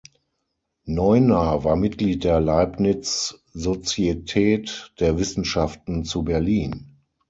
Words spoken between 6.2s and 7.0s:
Berlin.